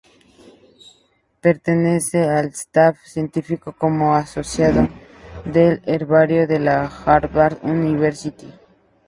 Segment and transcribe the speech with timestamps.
[1.41, 4.89] Pertenece al staff científico como Asociado,
[5.45, 8.51] del Herbario de la Harvard University.